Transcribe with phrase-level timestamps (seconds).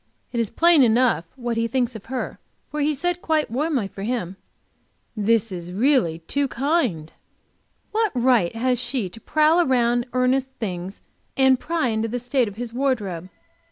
[0.31, 2.39] It is plain enough what he thinks of her,
[2.71, 4.35] for he said, quite warmly, for him
[5.15, 7.11] "This is really too kind."
[7.91, 11.01] What right has she to prowl round among Ernest's things
[11.37, 13.29] and pry into the state of his wardrobe?